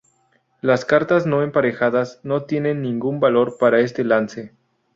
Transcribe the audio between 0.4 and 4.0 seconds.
Las cartas no emparejadas no tienen ningún valor para